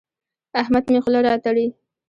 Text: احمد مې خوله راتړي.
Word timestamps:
احمد 0.61 0.83
مې 0.91 0.99
خوله 1.03 1.19
راتړي. 1.27 1.67